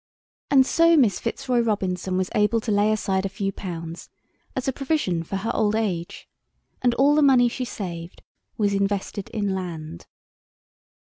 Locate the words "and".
0.49-0.65, 6.81-6.95